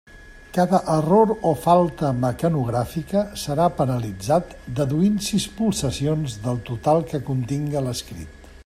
[0.57, 8.53] Cada error o falta mecanogràfica serà penalitzat deduint sis pulsacions del total que continga l'escrit.